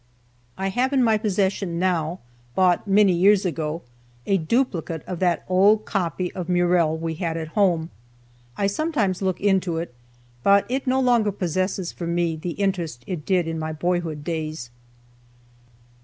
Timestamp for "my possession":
1.03-1.77